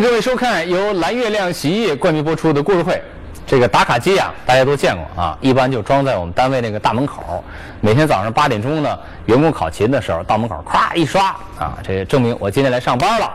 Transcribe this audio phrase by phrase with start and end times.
[0.00, 3.02] 各位收看由蓝月亮洗衣液冠名播出的故事会。
[3.44, 7.42] 这个打卡机啊，大家都见过啊，一般就装在我们单位那个大门口。
[7.80, 13.28] 每天早上八点钟呢，员工考勤的时候，到门口咵一刷啊，这证明我今天来上班了。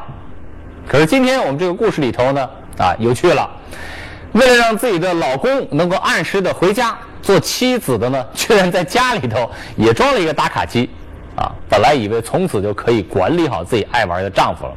[0.88, 3.50] 可是今天我们这个故事里头呢，啊，有趣了。
[4.32, 10.90] 为了让自己的老公能够按时的回家，做妻子的呢，居然在家里头也装了一个打卡机。
[11.36, 14.74] 啊，本来以为从此就可以管理好自己爱玩的丈夫了，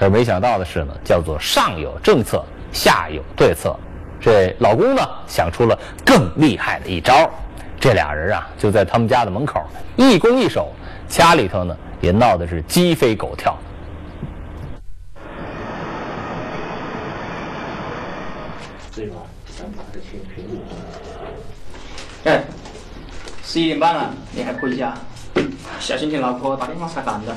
[0.00, 3.78] 可没想到的是呢，叫做上有政策，下有对策。
[4.18, 7.28] 这老公呢想出了更厉害的一招，
[7.78, 9.62] 这俩人啊就在他们家的门口
[9.96, 10.72] 一攻一守，
[11.06, 13.54] 家里头呢也闹得是鸡飞狗跳。
[18.94, 19.16] 对吧？
[19.54, 22.30] 想把这钱赔我。
[22.30, 22.42] 哎，
[23.44, 24.94] 十一点半了，你还回家？
[25.78, 27.36] 小心听老婆打电话才烦的。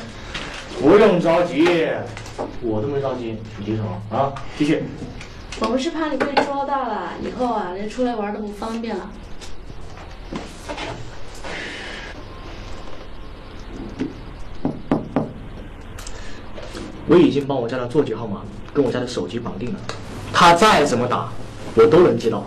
[0.83, 1.87] 不用着急，
[2.61, 4.33] 我都没着急，你急什么啊？
[4.57, 4.83] 继续。
[5.61, 9.09] 我们是怕你被抓到了，以后啊，连出来玩都不方便了。
[17.07, 18.41] 我已经把我家的座机号码
[18.73, 19.79] 跟我家的手机绑定了，
[20.33, 21.29] 他再怎么打，
[21.75, 22.43] 我都能接到。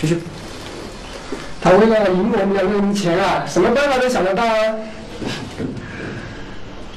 [0.00, 0.20] 继续。
[1.60, 4.76] 他为了赢我们两个人的钱啊，什么办法都想得到啊！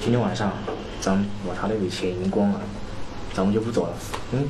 [0.02, 0.52] 今天晚上
[1.00, 2.60] 咱们把他那笔钱赢光了，
[3.36, 3.94] 咱们就不走了。
[4.32, 4.50] 嗯。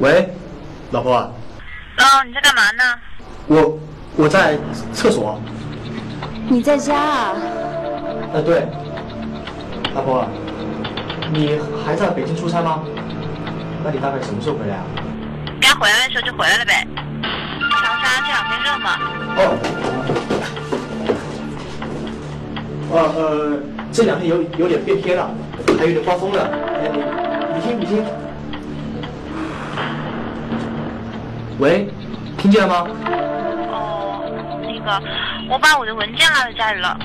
[0.00, 0.28] 喂，
[0.90, 1.16] 老婆。
[1.16, 2.98] 哦，你在干嘛呢？
[3.46, 3.78] 我
[4.16, 4.58] 我在
[4.92, 5.40] 厕所。
[6.46, 7.36] 你在家啊？
[8.34, 8.66] 呃，对。
[9.94, 10.28] 老婆，
[11.32, 12.84] 你还在北京出差吗？
[13.82, 14.84] 那你大概什么时候回来啊？
[15.60, 16.86] 该回来的时候就回来了呗。
[17.82, 18.98] 长沙这两天热吗？
[19.36, 19.40] 哦。
[22.92, 23.60] 呃呃，
[23.92, 25.30] 这两天有有点变天了，
[25.78, 26.42] 还有点刮风了。
[26.74, 26.98] 哎，你
[27.54, 28.04] 你听你听。
[31.60, 31.88] 喂，
[32.36, 32.88] 听见了吗？
[33.70, 34.24] 哦，
[34.62, 35.00] 那个，
[35.48, 36.98] 我把我的文件落在家里了，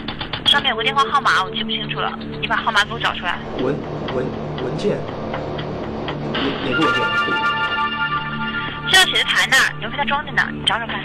[0.47, 3.37] 上面有个电话号码，我记不清楚了，你把号码给我找出来。
[3.61, 3.75] 文
[4.15, 4.25] 文
[4.63, 4.97] 文件？
[6.33, 7.54] 哪哪个文件？
[9.05, 10.99] 写字台那儿，邮费它装着呢，你找找看。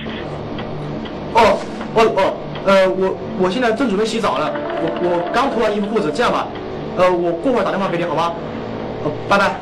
[1.34, 1.59] 哦
[1.94, 2.34] 哦哦，
[2.65, 4.50] 呃，我我现在正准备洗澡呢，
[4.83, 6.49] 我我刚脱完衣服裤子，这样吧，
[6.97, 8.33] 呃，我过会儿打电话给你好吗？
[9.05, 9.61] 哦，拜拜。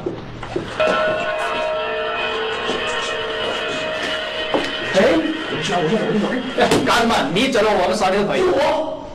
[4.95, 5.03] 哎，
[5.51, 5.79] 我去啊！
[5.83, 6.29] 我先走，我先走。
[6.59, 7.17] 哎，干嘛？
[7.35, 8.43] 你走了，我们啥都可以。
[8.43, 9.07] 我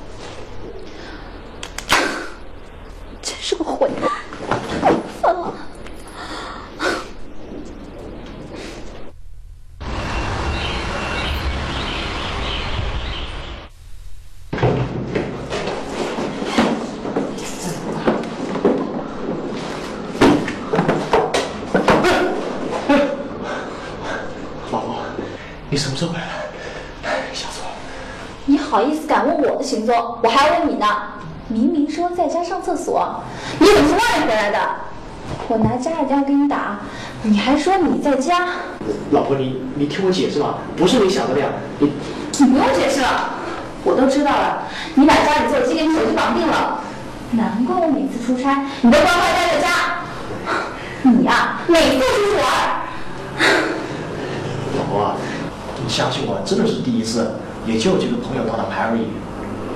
[3.21, 4.09] 真是个混蛋，
[5.21, 5.53] 烦了。
[24.71, 24.95] 老婆，
[25.69, 26.23] 你什么时候回来？
[27.31, 27.75] 吓死我了！
[28.45, 29.95] 你好意思敢问我的行踪？
[30.21, 30.85] 我还要问你呢。
[31.47, 33.21] 明明说在家上厕所，
[33.59, 34.59] 你怎么从外面回来的？
[35.47, 36.79] 我拿家里电话给你打，
[37.21, 38.47] 你还说你在家。
[39.11, 41.49] 老婆，你你听我解释吧，不是你想的那样。
[41.79, 41.91] 你
[42.39, 43.29] 你不用解释了，
[43.83, 44.63] 我都知道了。
[44.95, 46.79] 你把家里座机给你手机绑定了，
[47.31, 49.67] 难怪我每次出差你都乖乖待在家。
[51.03, 52.45] 你呀、每次出去玩，
[54.77, 55.15] 老婆啊，
[55.83, 57.35] 你相信我，真的是第一次，
[57.65, 59.07] 也就几个朋友打打牌而已，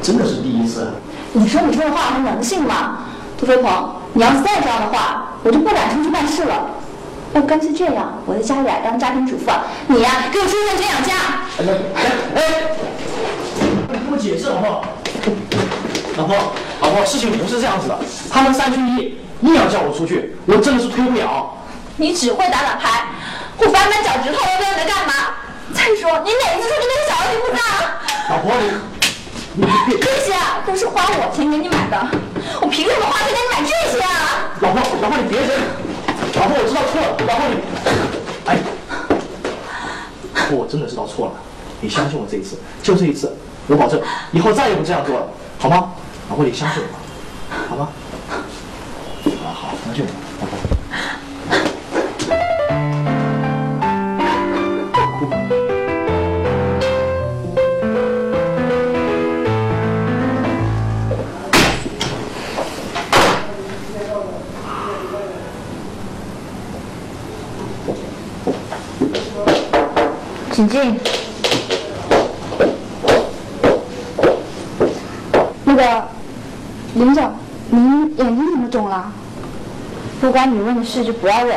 [0.07, 0.94] 真的是第一次。
[1.34, 3.00] 你说你这话还能信吗？
[3.38, 6.68] 杜飞鹏，你要是再这样的话，我就不敢出去办事了。
[7.34, 9.51] 要不干脆这样，我在家里啊当家庭主妇，
[9.88, 11.13] 你呀、给我出去养家。
[11.59, 11.66] 哎，
[12.35, 12.41] 哎，
[13.91, 14.85] 你听我解释好不好？
[16.16, 16.38] 老婆，
[16.79, 18.00] 老婆，事情不是这样子的，
[18.31, 21.53] 他们三缺一，硬要叫我出去，我真的是推不了。
[21.97, 23.07] 你只会打打牌，
[23.57, 25.13] 我翻翻脚趾头，我不知道你在干嘛。
[25.73, 27.59] 再说，你哪次出去那个小孩你不大？
[28.29, 28.72] 老婆，你
[29.59, 30.33] 这些
[30.65, 32.07] 都是花我钱给你买的，
[32.61, 34.53] 我凭什么花钱给你买这些啊？
[34.61, 35.49] 老婆，老婆你别忍，
[36.35, 37.55] 老婆我知道错了，老婆你，
[38.45, 38.59] 哎，
[40.35, 41.33] 老婆我真的知道错了，
[41.81, 43.35] 你相信我这一次，就这一次，
[43.67, 43.99] 我保证
[44.31, 45.27] 以后再也不这样做了，
[45.57, 45.91] 好吗？
[46.29, 47.89] 老婆你相信我，好吗？
[48.29, 48.45] 啊
[49.53, 50.09] 好，相信我，
[70.57, 70.99] 请进。
[75.63, 76.03] 那个
[76.95, 77.31] 林总，
[77.69, 79.11] 您眼睛怎么肿了？
[80.19, 81.55] 不关你问的事就不要问。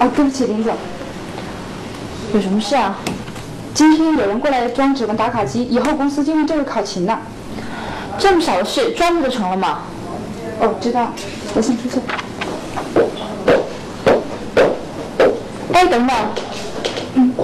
[0.00, 0.74] 哦，对不起，林总。
[2.34, 2.98] 有什么事啊？
[3.72, 7.20] 今天有人过来装指纹打卡机，以后公司就用这个考勤了。
[8.18, 9.78] 这么小的事，装不就成了吗？
[10.60, 11.10] 哦，知道。
[11.54, 11.98] 我先出去。
[15.72, 16.16] 哎，等等。
[17.14, 17.34] 嗯，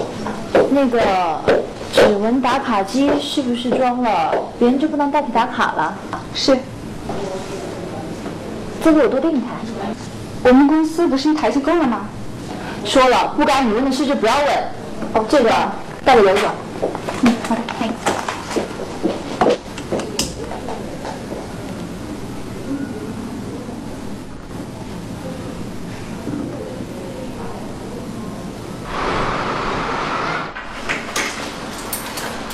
[0.79, 1.41] 那个
[1.93, 5.93] 指纹打卡机是不是装了，别人就不能代替打卡了？
[6.33, 6.57] 是。
[8.81, 9.47] 这个我多订一台。
[10.41, 12.05] 我们公司不是一台就够了吗？
[12.85, 14.47] 说了，不该你问的事就不要问。
[15.15, 15.51] 哦，这个
[16.05, 16.49] 带着刘总。
[17.23, 17.91] 嗯，好的，thanks。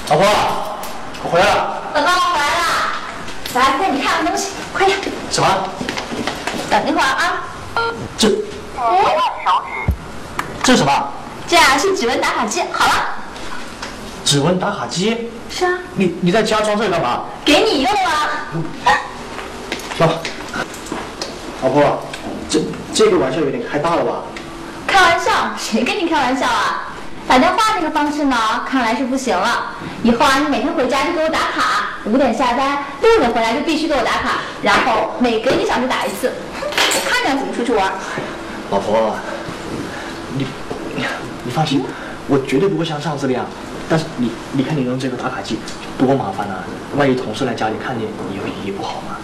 [0.07, 0.25] 老婆，
[1.23, 1.81] 我回来了。
[1.95, 2.65] 老公，我回来了，
[3.55, 4.97] 来带你看个东西，快点。
[5.29, 5.47] 什么？
[6.69, 7.43] 等一会儿啊。
[8.17, 8.29] 这
[10.63, 11.09] 这是什么？
[11.47, 12.93] 这样是指纹打卡机，好了。
[14.23, 14.39] 指
[14.95, 15.29] 纹打卡机？
[15.49, 17.25] 是啊，你你在家装这个干嘛？
[17.43, 18.47] 给你用啊。
[19.97, 20.07] 老
[21.63, 21.99] 老婆，
[22.49, 22.61] 这
[22.93, 24.23] 这个玩笑有点开大了吧？
[24.87, 26.93] 开玩笑，谁跟你开玩笑啊？
[27.27, 28.37] 打电话那个方式呢，
[28.69, 29.75] 看来是不行了。
[30.03, 36.31] 以后啊，你每天回家就给我打卡，五点下班，六点回来就必须给我打卡，然后每隔一个小时打一次。
[36.59, 37.91] 哼我看你要怎么出去玩。
[38.69, 39.15] 老婆，
[40.37, 40.45] 你
[41.43, 41.83] 你放心，
[42.27, 43.45] 我绝对不会像上次那样。
[43.87, 45.59] 但是你你看你用这个打卡机
[45.97, 46.63] 多麻烦啊！
[46.97, 49.17] 万一同事来家里看见，以后也不好嘛。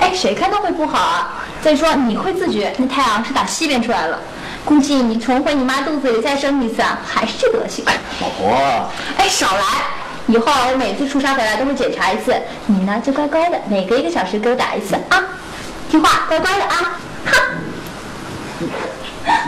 [0.00, 1.44] 哎，谁看都会不好啊。
[1.60, 4.18] 再说你会自觉，那太阳是打西边出来了，
[4.64, 7.84] 估计你重回你妈肚子里再生一次啊，还是这德行。
[8.20, 9.62] 老婆，哎，少来！
[10.28, 12.34] 以后我每次出差回来都会检查一次，
[12.66, 15.24] 你呢就乖乖的，每隔一个小时给我打一次啊，
[15.90, 17.32] 听话，乖乖的啊，哈。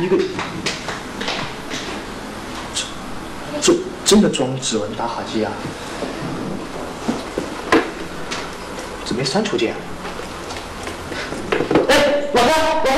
[0.00, 0.16] 一个
[2.74, 2.84] 这
[3.60, 3.74] 这
[4.10, 5.52] 真的装指纹打卡机啊？
[9.04, 9.78] 怎么没删除键啊？
[11.88, 12.90] 哎，老婆，老婆。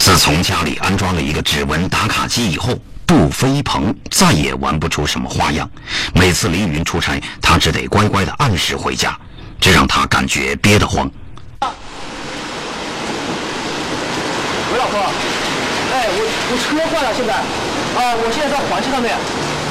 [0.00, 5.70] 自从家里安装了一个指纹打卡机以后，杜飞鹏再也玩不出什么花样。
[6.12, 9.16] 每次凌云出差，他只得乖乖的按时回家，
[9.60, 11.08] 这让他感觉憋得慌。
[14.72, 15.12] 喂，老婆，哎，
[16.50, 17.32] 我我车坏了，现在，
[17.94, 19.14] 啊，我现在在环线上面，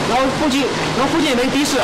[0.07, 0.63] 然后附近，
[0.95, 1.83] 然后附近也没的士，啊，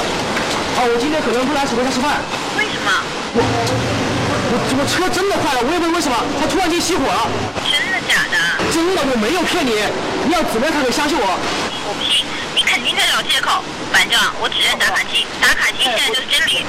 [0.88, 2.24] 我今天可能不来回家吃饭。
[2.56, 2.88] 为什么？
[3.36, 7.28] 我我我车真的坏了，我也不知道为什么，它突然间熄火了。
[7.68, 8.40] 真的假的？
[8.72, 9.76] 真的，我没有骗你，
[10.24, 11.28] 你要怎么样才可以相信我？
[11.28, 12.24] 我不信，
[12.56, 13.60] 你肯定在找借口。
[13.92, 16.64] 反正我只认打卡机，打卡机现在就是真理。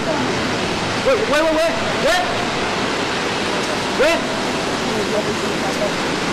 [1.07, 2.11] 喂喂喂喂喂
[4.03, 4.19] 喂！
[5.07, 6.26] 请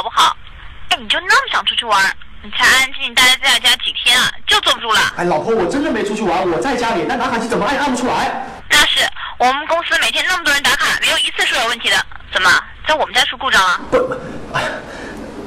[0.00, 0.34] 好不好？
[0.88, 2.02] 哎，你就那么想出去玩？
[2.42, 5.12] 你才安静待在家几天啊，就坐不住了。
[5.18, 8.46] 哎，老婆，我真的没出去玩，我在家里，那打卡机怎么按也按不出来。
[8.70, 11.96] 那是我们公司每天那么多人打卡，没有一次是有问题的。
[12.32, 12.50] 怎么，
[12.88, 13.78] 在我们家出故障了？
[13.90, 14.14] 不不，
[14.54, 14.68] 哎呀，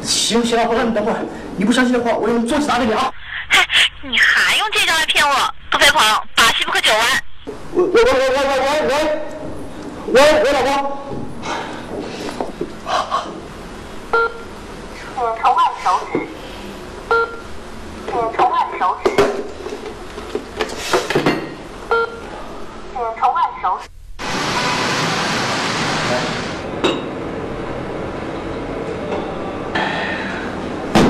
[0.03, 1.17] 行行，老婆，那你等会儿，
[1.57, 3.11] 你不相信的话，我用座机打给你啊。
[3.47, 3.65] 嗨，
[4.03, 5.55] 你还用这招来骗我？
[5.71, 5.99] 杜飞鹏，
[6.35, 7.23] 把戏不可久玩。
[7.73, 10.99] 喂喂喂喂喂喂喂喂喂，老婆。
[15.23, 16.19] 请从外手指
[18.07, 19.09] 请重按手指
[22.91, 23.39] 嗯好的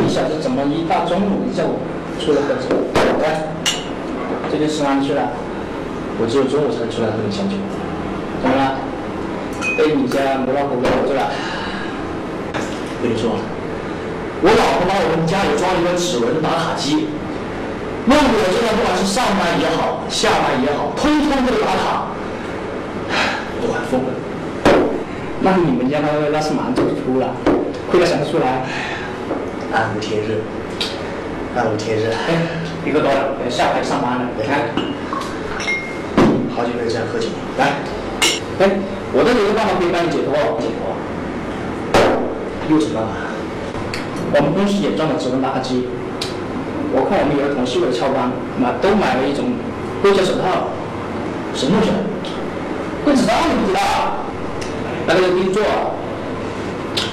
[0.08, 1.80] 小子怎么一大中午一叫我
[2.24, 2.70] 出来喝酒
[3.20, 3.26] 来
[4.52, 5.32] 这就吃饭去了？
[6.22, 7.56] 我只有中午才能出来和你相聚
[8.44, 8.78] 怎么了？
[9.76, 11.32] 被你家母老虎给留住了？
[13.02, 13.32] 跟你说
[14.74, 17.06] 我老婆把我们家里装一个指纹打卡机，
[18.06, 22.10] 弄得我现在不管是上班也好，下班也好，通通都得打卡，
[23.62, 24.10] 都快疯了。
[25.42, 27.36] 那你们家那个那是蛮走出了，
[27.92, 28.66] 亏他想得出来。
[29.72, 30.42] 暗无天日，
[31.56, 32.10] 暗无天日。
[32.10, 32.34] 哎，
[32.84, 34.74] 一个多了，等下班上班了，你看。
[36.56, 37.78] 好久没有这样喝酒了，来，
[38.60, 38.70] 哎，
[39.14, 40.98] 我这里有个办法可以帮你解脱，解脱。
[42.70, 43.33] 又什么办法？
[44.34, 45.86] 我们公司也装了指纹打卡机，
[46.92, 49.54] 我看我们有的同事为了翘班，买都买了一种
[50.02, 50.74] 硅胶手套，
[51.54, 51.94] 什么东西？
[53.06, 54.26] 硅指套你不知道？
[55.06, 55.62] 那个定做，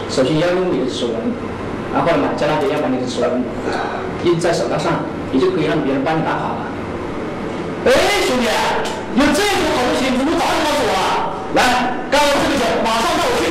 [0.08, 1.12] 首先要用你的指纹，
[1.92, 3.44] 然后呢，买家那边要把你的指纹
[4.24, 6.72] 印在手套上，你就可以让别人帮你打卡了。
[7.84, 7.92] 哎，
[8.24, 8.48] 兄弟，
[9.20, 11.36] 有这种好东西，你怎么早点告诉我啊？
[11.52, 13.44] 来，干完这个酒，马上带我去。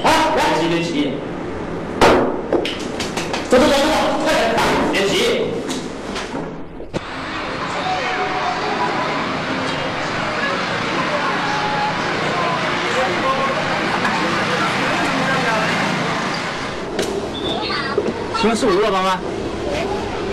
[0.00, 1.12] 啊，来，别急别急，
[3.52, 3.84] 走走走走走，
[4.24, 4.56] 快点！
[4.92, 5.44] 别急。
[18.40, 19.20] 请问是我陆老板吗？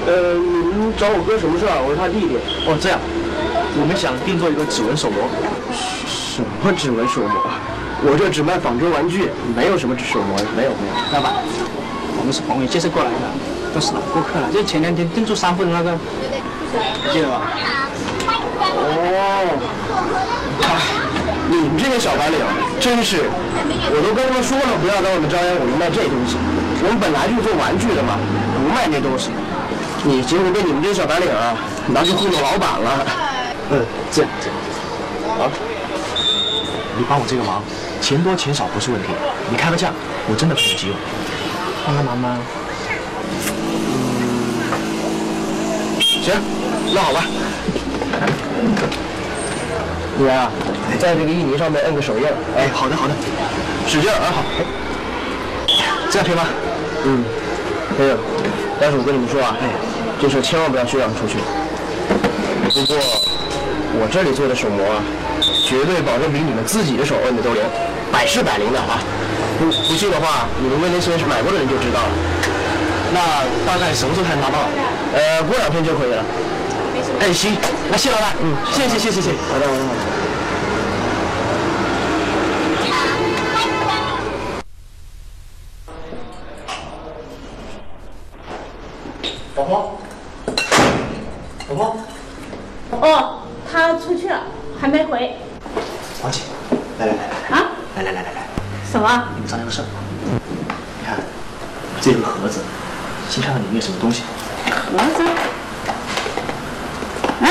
[0.08, 1.76] 呃，你们找我哥什么事啊？
[1.84, 2.38] 我是他弟弟。
[2.68, 2.98] 哦，这样，
[3.82, 5.28] 我们想定做一个指纹手模。
[6.08, 7.36] 什么指纹手模？
[8.02, 10.94] 我这只卖仿真玩具，没有什么手模，没有没有。
[11.12, 11.69] 老板，我
[12.30, 13.26] 们是朋友介绍过来的，
[13.74, 14.46] 都是老顾客了。
[14.54, 17.42] 就前两天订做三副的那个，你记得吧？
[18.62, 19.50] 哦，
[20.62, 20.78] 哎，
[21.50, 22.38] 你们这些小白领
[22.80, 26.38] 真是，我都跟他们说了，不要在外面张扬我们卖这东西。
[26.86, 28.14] 我们本来就是做玩具的嘛，
[28.54, 29.32] 不卖那东西。
[30.06, 31.58] 你结果被你们这些小白领啊
[31.88, 33.08] 拿去糊弄老板了。
[33.74, 33.82] 嗯，
[34.14, 34.56] 这样这样。
[35.34, 35.50] 好，
[36.94, 37.64] 你帮我这个忙，
[38.00, 39.10] 钱多钱少不是问题，
[39.50, 39.90] 你开个价，
[40.30, 40.96] 我真的很急用。
[41.90, 42.38] 帮个忙吗？
[46.00, 46.36] 行，
[46.94, 47.24] 那好吧。
[50.20, 50.52] 你啊，
[51.00, 52.26] 在这个印泥上面摁个手印。
[52.56, 53.14] 哎，好的好的，
[53.88, 54.30] 使劲儿啊！
[54.36, 54.44] 好，
[56.12, 56.44] 这样可以吗？
[57.06, 57.24] 嗯，
[57.98, 58.12] 可以。
[58.80, 59.70] 但是我跟你们说啊，哎，
[60.22, 61.40] 这事千万不要宣扬出去。
[62.72, 62.98] 不过
[64.00, 65.02] 我这里做的手模啊，
[65.66, 67.64] 绝对保证比你们自己的手摁的都灵，
[68.12, 69.02] 百试百灵的啊！
[69.60, 72.10] 不不信的话，你们问那些买过的人就知道了。
[73.12, 73.20] 那
[73.70, 74.60] 大概什么时候才能拿到？
[75.14, 76.24] 呃，过两天就可以了。
[77.20, 77.58] 哎，行，
[77.92, 79.32] 那谢老板，嗯，谢谢谢谢谢谢。
[79.52, 80.00] 好的好的好的。
[89.56, 89.98] 宝宝，
[91.68, 91.98] 宝宝，
[93.02, 93.40] 哦，
[93.70, 94.44] 他出去了，
[94.80, 95.36] 还没回。
[96.24, 96.44] 王姐，
[97.00, 97.72] 来来来来来，啊？
[97.98, 98.48] 来来来来来，
[98.90, 99.28] 什么？
[99.36, 99.86] 你们商量个事儿。
[101.00, 101.18] 你看，
[102.02, 102.62] 这个盒子，
[103.30, 104.24] 先看看里面有什么东西。
[104.72, 105.24] 盒子？
[107.42, 107.48] 啊？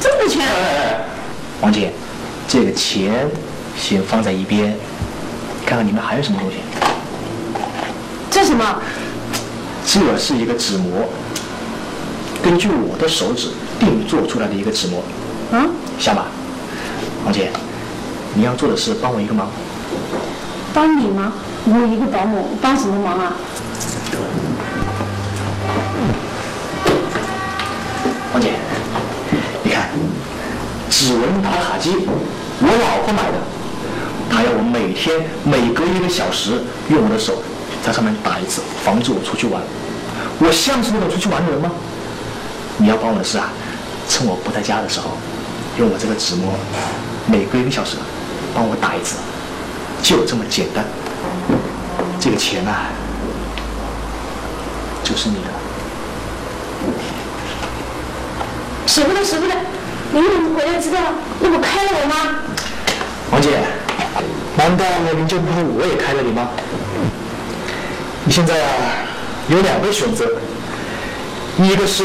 [0.00, 0.46] 这么多钱？
[1.60, 1.92] 王姐，
[2.48, 3.28] 这个钱
[3.76, 4.76] 先放在一边，
[5.64, 6.56] 看看里面还有什么东西。
[8.30, 8.82] 这什么？
[9.86, 11.08] 这是一个纸模，
[12.42, 13.48] 根据我的手指
[13.78, 15.02] 定做出来的一个纸模，
[15.52, 15.70] 嗯？
[15.98, 16.26] 下吧？
[17.24, 17.50] 王姐，
[18.34, 19.48] 你要做的是帮我一个忙。
[20.72, 21.32] 帮你吗？
[21.66, 23.32] 我一个保姆，帮什么忙啊？
[28.32, 28.50] 王姐，
[29.62, 29.88] 你看，
[30.90, 31.92] 指纹打卡机，
[32.60, 33.38] 我老婆买的，
[34.30, 37.42] 他要我每天每隔一个小时用我的手
[37.84, 39.62] 在上面打一次，防止我出去玩。
[40.40, 41.70] 我像是那种出去玩的人吗？
[42.78, 43.52] 你要帮我的事啊，
[44.08, 45.16] 趁我不在家的时候，
[45.78, 46.52] 用我这个指模，
[47.26, 47.96] 每隔一个小时
[48.52, 49.16] 帮我打一次，
[50.02, 50.84] 就这么简单。
[52.18, 52.90] 这个钱啊，
[55.04, 55.50] 就是你的。
[58.86, 59.54] 舍不得，舍不得。
[60.12, 60.98] 你怎么回来知道？
[61.40, 62.38] 那我开了我吗？
[63.30, 63.50] 王姐，
[64.64, 66.48] 难道您就不怕我也开了你吗？
[68.24, 68.96] 你现在啊，
[69.48, 70.24] 有两个选择，
[71.58, 72.02] 一个是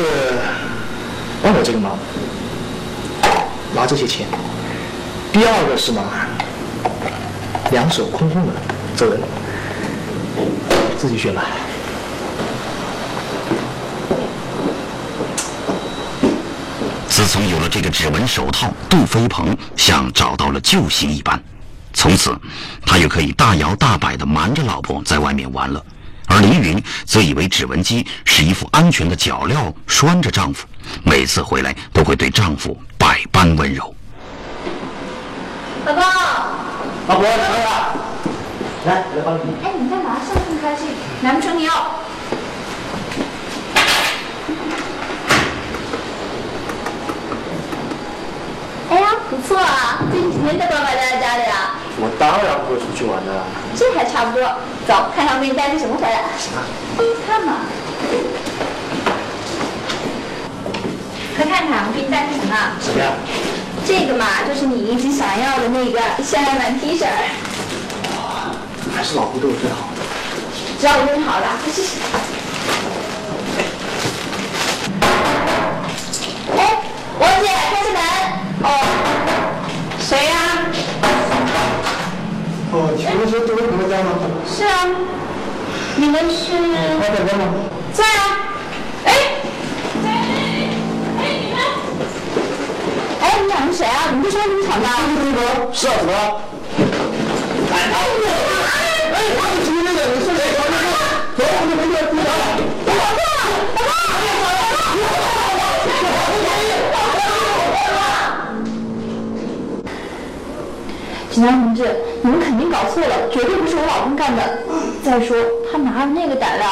[1.41, 1.97] 帮我这个忙，
[3.73, 4.25] 拿这些钱；
[5.31, 6.03] 第二个是嘛，
[7.71, 8.51] 两手空空的
[8.93, 9.21] 走人，
[10.99, 11.45] 自己选吧。
[17.07, 21.41] 自从有了这个指纹手套，杜飞鹏像找到了救星一般。
[21.93, 22.38] 从此，
[22.86, 25.84] 他又可以大摇大摆地瞒着老婆在外面玩了，
[26.27, 30.67] 而黎云则以为指纹机是一副安全的脚镣拴着丈夫，
[31.03, 33.93] 每次回来都会对丈夫百般温柔。
[35.86, 36.03] 老公，
[37.08, 37.93] 老婆，来了，
[38.86, 39.53] 来，我来帮你。
[39.63, 40.88] 哎，你干嘛笑这么开心？
[41.22, 41.74] 难不成你要？
[48.91, 50.01] 哎呀，不错啊！
[50.12, 51.68] 最近几天都光摆在家里啊？
[52.01, 53.43] 我当然不会出去玩的。
[53.75, 54.41] 这还差不多。
[54.87, 56.23] 走，看看我给你带些什么回来。
[57.27, 57.67] 看嘛，
[61.35, 62.55] 快看看我给你带些什么。
[62.81, 63.11] 什么呀？
[63.85, 67.05] 这个嘛，就是你一直想要的那个限量版 T 恤。
[68.95, 69.87] 还是老胡对我最好。
[70.79, 71.97] 只要我对你好的，快试试。
[85.99, 86.53] 你们是？
[87.01, 87.43] 他在家吗？
[87.91, 88.47] 在啊。
[89.03, 89.11] 哎，
[90.05, 90.07] 哎
[91.19, 91.59] 哎，你们？
[93.19, 94.07] 哎，你们两个谁啊？
[94.09, 94.85] 你们这声音这么吵的？
[95.73, 96.15] 是啊，怎么了？
[97.73, 99.11] 哎哎哎！
[99.11, 100.41] 哎，我是那个，你是谁？
[100.55, 100.87] 走走走，
[101.35, 102.27] 走，我们回去，走。
[111.29, 111.79] 警察同志，
[112.21, 114.68] 你们肯定搞错了，绝对不是我老公干的。
[115.03, 115.35] 再说
[115.71, 116.69] 他哪有那个胆量？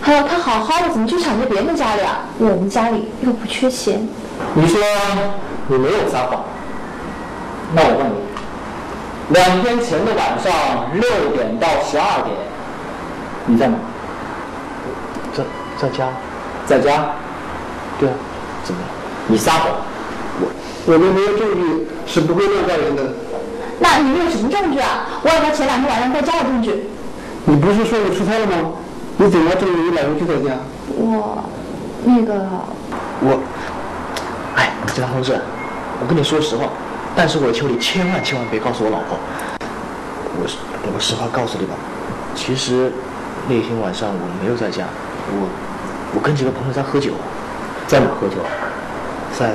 [0.00, 2.22] 还有他好好的怎么就抢劫别人的家里啊？
[2.38, 4.06] 我们家里又不缺钱。
[4.54, 4.80] 你说
[5.68, 6.42] 你没有撒谎，
[7.72, 8.14] 那我问你，
[9.32, 12.36] 两天前的晚上六点到十二点，
[13.46, 13.76] 你在哪？
[15.32, 15.44] 在
[15.78, 16.08] 在家，
[16.66, 17.12] 在家。
[18.00, 18.14] 对啊，
[18.64, 18.86] 怎么了？
[19.28, 19.70] 你撒谎。
[20.40, 20.48] 我
[20.92, 23.02] 我们没有证据，是不会乱告人的。
[23.78, 25.06] 那你们有什么证据啊？
[25.22, 26.90] 我有他前两天晚上在家的证据。
[27.44, 28.72] 你不是说你出差了吗？
[29.18, 30.56] 你怎么证明你老公就在家？
[30.88, 31.44] 我，
[32.04, 32.32] 那个，
[33.20, 33.38] 我，
[34.56, 35.38] 哎，警察同志，
[36.00, 36.68] 我跟你说实话，
[37.14, 39.18] 但是我求你千万千万别告诉我老婆。
[40.40, 40.56] 我是
[40.94, 41.74] 我实话告诉你吧，
[42.34, 42.90] 其实
[43.48, 44.84] 那天晚上我没有在家，
[45.28, 45.48] 我
[46.14, 47.12] 我跟几个朋友在喝酒，
[47.86, 48.36] 在哪喝酒？
[49.38, 49.54] 在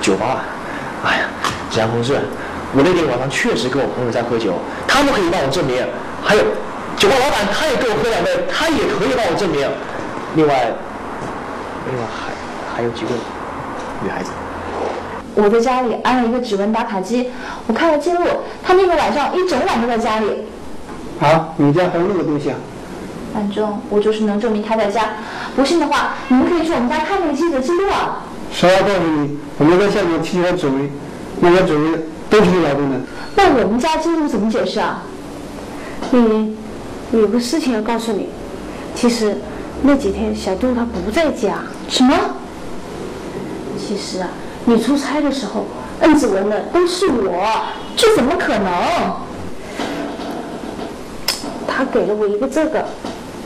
[0.00, 0.44] 酒吧。
[1.04, 1.24] 哎呀，
[1.70, 2.14] 警察同志，
[2.72, 4.54] 我那天晚上确实跟我朋友在喝酒，
[4.86, 5.84] 他们可以帮我证明。
[6.22, 6.42] 还有，
[7.00, 9.66] 酒吧老板他也给我喝两杯，他也可以帮我证明。
[10.36, 10.70] 另外，
[11.88, 13.14] 另外还还有几个
[14.04, 14.30] 女孩子。
[15.34, 17.30] 我在家里安了一个指纹打卡机，
[17.66, 18.20] 我看了记录，
[18.62, 20.44] 他那个晚上一整晚都在家里。
[21.20, 22.56] 啊，你家还有那个东西啊？
[23.32, 25.14] 反正我就是能证明他在家。
[25.56, 28.26] 不信的话，你们可以去我们家看那个记者记录啊。
[28.52, 30.90] 实话告诉你，我们在现场提取了指纹，
[31.40, 32.98] 那个指纹都是你老公的。
[33.36, 35.02] 那我们家记录怎么解释啊？
[36.10, 36.56] 你
[37.12, 38.28] 有个事情要告诉你，
[38.94, 39.36] 其实
[39.82, 41.62] 那几天小杜他不在家。
[41.88, 42.16] 什么？
[43.78, 44.28] 其实啊，
[44.64, 45.66] 你出差的时候
[46.00, 48.72] 摁指纹的都是我，这怎么可能？
[51.66, 52.84] 他给了我一个这个，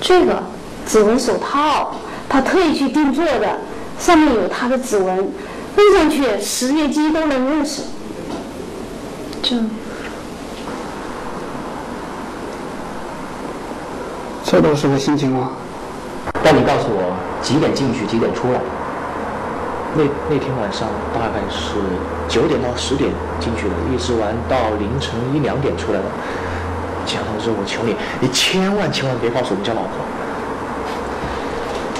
[0.01, 0.43] 这个
[0.87, 1.95] 指纹手套，
[2.29, 3.59] 他特意去定做的，
[3.99, 7.83] 上面有他的指纹，摁上去十月机都能认识。
[9.43, 9.57] 这
[14.45, 15.51] 这都是个新情况。
[16.45, 18.61] 但你告诉我几点进去，几点出来？
[19.97, 21.75] 那那天晚上大概是
[22.29, 26.05] 九点到十点进去的，一直玩到凌晨一两点出来的。
[27.07, 29.91] 警察同志，我求你，你千万千万别告诉我们家老婆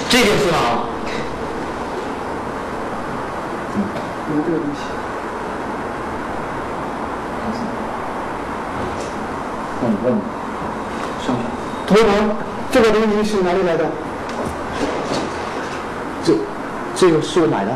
[0.09, 0.85] 这件事啊！
[4.35, 4.81] 有这个东西。
[9.81, 10.34] 那你问
[11.87, 11.95] 你，上去。
[11.95, 12.35] 涂文，
[12.71, 13.85] 这个东西是哪里来的？
[16.23, 16.33] 这
[16.95, 17.71] 这个是我买的，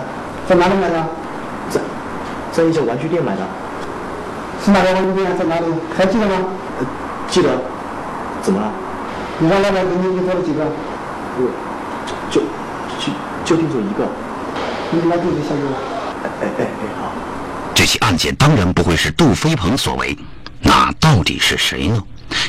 [0.48, 1.06] 在哪里买的？
[1.70, 1.80] 在
[2.52, 3.42] 在一家玩具店买的，
[4.66, 5.38] 是哪家玩具店？
[5.38, 5.66] 在哪里？
[5.96, 6.34] 还记得吗？
[7.30, 7.50] 记得。
[8.42, 8.72] 怎么了？
[9.38, 10.66] 你让老板给你做了几个？
[11.38, 11.52] 我
[12.32, 12.42] 就
[13.00, 13.12] 就
[13.46, 14.08] 就定做一个。
[14.92, 15.72] 你给他地址下给我。
[16.24, 16.68] 哎哎哎哎，
[17.00, 17.12] 好。
[17.76, 20.18] 这起案件当然不会是杜飞鹏所为，
[20.62, 22.02] 那到底是谁呢？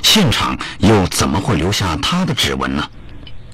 [0.02, 2.82] 现场又怎么会留下他的指纹呢？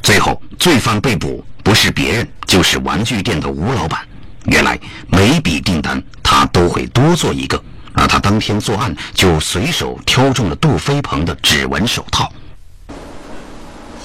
[0.03, 4.01] 最后，罪犯被捕不是别人，就是玩具店的吴老板。
[4.45, 4.79] 原来
[5.09, 7.61] 每笔订单他都会多做一个，
[7.93, 12.33] 而他当天作案就随手挑中了杜飞鹏的指纹手套。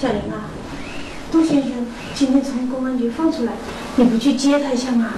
[0.02, 0.50] 小林啊，
[1.32, 3.54] 杜先生今天从公安局放出来，
[3.96, 5.10] 你不去接他一下吗？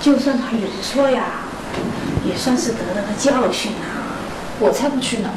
[0.00, 1.24] 就算他有错呀，
[2.26, 4.16] 也算是得了个教训啊。
[4.58, 5.28] 我才不去呢。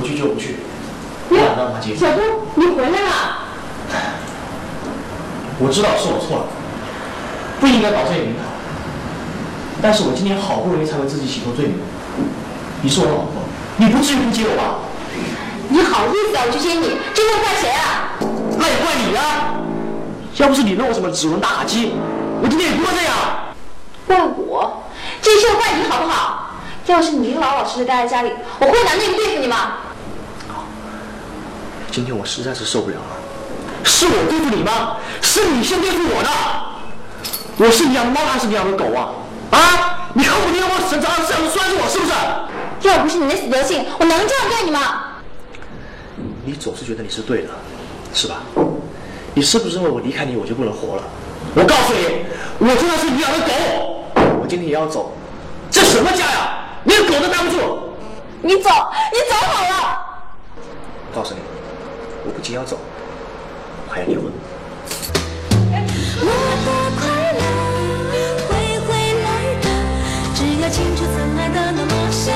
[0.00, 0.56] 我去就不去，
[1.28, 1.98] 我懒得让他结婚。
[1.98, 2.22] 小姑，
[2.54, 3.38] 你回来了。
[5.58, 6.46] 我知道是我错了，
[7.58, 8.46] 不应该搞这些名堂。
[9.82, 11.74] 但是我今天好不容易才为自己洗脱罪名。
[12.82, 13.42] 你是我老婆，
[13.76, 14.78] 你不至于不接我吧？
[15.68, 16.44] 你好意思啊？
[16.46, 18.14] 我去接你，这又怪谁啊？
[18.56, 19.58] 那也怪你啊、
[20.36, 21.92] 要不是你弄我什么指纹打卡机，
[22.40, 23.14] 我今天也不会这样。
[24.06, 24.82] 怪我？
[25.20, 26.46] 这事怪你好不好？
[26.86, 29.72] 要是你老老实实待在家里，我会拿那个对付你吗？
[31.98, 34.98] 今天我实在是受不了了，是我对付你吗？
[35.20, 36.30] 是你先对付我的。
[37.56, 39.10] 我是你养的猫还是你养的狗啊？
[39.50, 40.08] 啊！
[40.14, 42.12] 你恨不得用我绳子二十四小时拴着我，是不是？
[42.88, 44.78] 要不是你那死德性，我能这样对你吗？
[46.44, 47.48] 你总是觉得你是对的，
[48.14, 48.42] 是吧？
[49.34, 51.02] 你是不是认为我离开你我就不能活了？
[51.56, 52.24] 我告诉你，
[52.60, 53.52] 我就算是你养的狗，
[54.40, 55.16] 我今天也要走。
[55.68, 56.58] 这什么家呀？
[56.84, 57.90] 连狗都待不住。
[58.42, 58.70] 你走，
[59.10, 59.98] 你走好了。
[61.12, 61.40] 告诉你，
[62.28, 62.78] 我不仅要走，
[63.88, 64.30] 还要离婚。
[66.20, 66.26] 我
[66.66, 66.68] 的
[67.00, 67.40] 快乐
[68.44, 68.50] 会
[68.84, 68.88] 回
[69.24, 69.26] 来
[69.64, 69.66] 的，
[70.34, 72.28] 只要清楚曾爱的那么深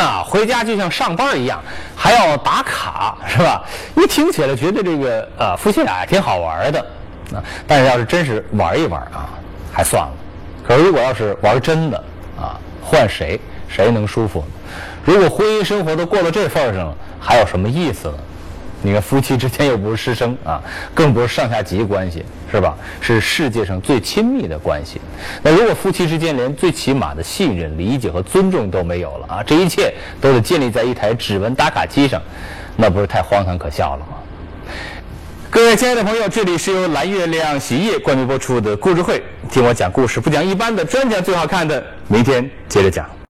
[0.00, 1.62] 啊，回家就像上班一样，
[1.94, 3.62] 还要打卡，是吧？
[3.96, 6.80] 一听起来觉得这个呃夫妻俩挺好玩的
[7.34, 9.28] 啊，但是要是真是玩一玩啊，
[9.72, 10.12] 还算了。
[10.66, 11.96] 可是如果要是玩真的
[12.40, 14.44] 啊，换谁谁能舒服？
[15.04, 18.14] 如果婚姻生活都过了这份上了，还有什么意思呢？
[18.82, 20.62] 你看夫妻之间又不是师生啊，
[20.94, 22.76] 更不是上下级关系，是吧？
[23.00, 25.00] 是世界上最亲密的关系。
[25.42, 32.22] 那如果夫妻之间连最起码的信任、理解和尊重都没有了啊，这一切都得建立在一台指纹打卡机上，
[32.76, 34.16] 那不是太荒唐可笑了吗？
[35.50, 43.10] 各位亲爱的朋友，这里是由蓝月亮洗衣液冠名播出的故事会，听我讲故事，不讲一般的，专讲最好看的，明天接着讲。